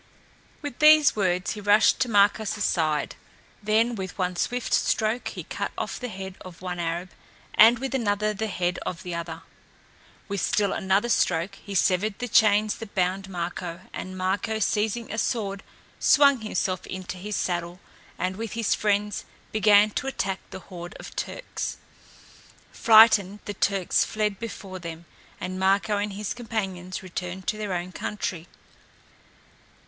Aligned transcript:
With 0.63 0.79
these 0.79 1.15
words 1.15 1.51
he 1.51 1.61
rushed 1.61 1.99
to 1.99 2.09
Marko's 2.09 2.49
side; 2.49 3.13
then 3.61 3.93
with 3.93 4.17
one 4.17 4.35
swift 4.35 4.73
stroke 4.73 5.27
he 5.27 5.43
cut 5.43 5.71
off 5.77 5.99
the 5.99 6.07
head 6.07 6.37
of 6.43 6.59
one 6.63 6.79
Arab, 6.79 7.11
and 7.53 7.77
with 7.77 7.93
another 7.93 8.33
the 8.33 8.47
head 8.47 8.79
of 8.83 9.03
the 9.03 9.13
other. 9.13 9.43
With 10.27 10.41
still 10.41 10.73
another 10.73 11.07
stroke 11.07 11.53
he 11.53 11.75
severed 11.75 12.17
the 12.17 12.27
chains 12.27 12.77
that 12.77 12.95
bound 12.95 13.29
Marko, 13.29 13.81
and 13.93 14.17
Marko, 14.17 14.57
seizing 14.57 15.13
a 15.13 15.19
sword, 15.19 15.61
swung 15.99 16.39
himself 16.41 16.87
into 16.87 17.17
his 17.19 17.35
saddle, 17.35 17.79
and 18.17 18.37
with 18.37 18.53
his 18.53 18.73
friends 18.73 19.25
began 19.51 19.91
to 19.91 20.07
attack 20.07 20.39
the 20.49 20.61
horde 20.61 20.95
of 20.99 21.15
Turks. 21.15 21.77
Frightened, 22.71 23.37
the 23.45 23.53
Turks 23.53 24.03
fled 24.03 24.39
before 24.39 24.79
them, 24.79 25.05
and 25.39 25.59
Marko 25.59 25.99
and 25.99 26.13
his 26.13 26.33
companions 26.33 27.03
returned 27.03 27.45
to 27.45 27.57
their 27.59 27.73
own 27.75 27.91
country. 27.91 28.47